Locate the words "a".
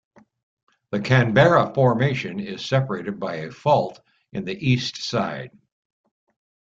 3.35-3.51